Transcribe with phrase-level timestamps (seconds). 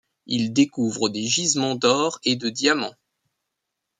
[0.25, 2.95] Il découvre des gisements d'or et de diamants.